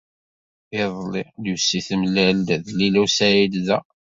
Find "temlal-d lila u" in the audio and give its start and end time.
1.87-3.07